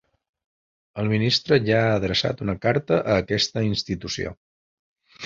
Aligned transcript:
El 1.01 1.09
ministre 1.11 1.59
ja 1.67 1.81
ha 1.89 1.91
adreçat 1.97 2.41
una 2.45 2.55
carta 2.63 2.97
a 3.13 3.19
aquesta 3.25 3.63
institució. 3.67 4.33